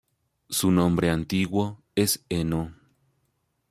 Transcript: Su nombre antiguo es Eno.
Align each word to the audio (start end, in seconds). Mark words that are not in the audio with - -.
Su 0.49 0.71
nombre 0.71 1.11
antiguo 1.11 1.83
es 1.93 2.25
Eno. 2.27 2.73